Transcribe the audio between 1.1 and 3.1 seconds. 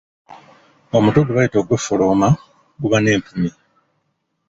gwe bayita ogweffolooma guba